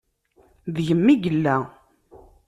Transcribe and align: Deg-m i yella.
Deg-m 0.75 1.05
i 1.13 1.15
yella. 1.23 1.57